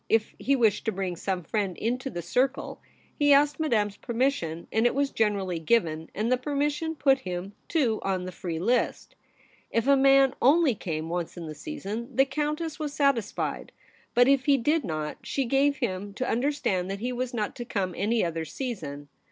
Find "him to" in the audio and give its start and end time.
15.77-16.27